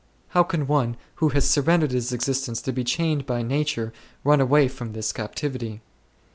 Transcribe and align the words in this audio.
How 0.29 0.41
can 0.41 0.65
one' 0.65 0.97
who 1.17 1.29
has 1.29 1.47
surrendered 1.47 1.91
his 1.91 2.11
existence 2.11 2.59
to 2.63 2.71
be 2.73 2.83
chained 2.83 3.27
by 3.27 3.43
nature 3.43 3.93
run 4.23 4.41
away 4.41 4.67
from 4.67 4.93
this 4.93 5.13
captivity 5.13 5.81